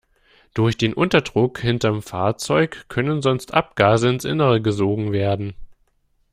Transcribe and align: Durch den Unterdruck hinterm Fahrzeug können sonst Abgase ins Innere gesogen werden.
Durch 0.55 0.77
den 0.79 0.95
Unterdruck 0.95 1.59
hinterm 1.59 2.01
Fahrzeug 2.01 2.85
können 2.89 3.21
sonst 3.21 3.53
Abgase 3.53 4.09
ins 4.09 4.25
Innere 4.25 4.59
gesogen 4.59 5.11
werden. 5.11 5.53